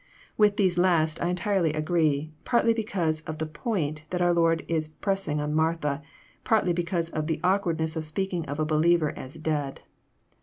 [0.35, 4.87] —With these last I entirely agree, partly because of the point that our Lord is
[4.89, 6.01] pressing on Martha,
[6.43, 9.81] partly because of the awkward ness of speaking of a believer as ^^ dead."